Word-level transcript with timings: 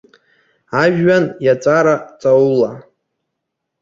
Ажәҩан 0.81 1.25
иаҵәара 1.45 1.95
ҵаула. 2.19 2.71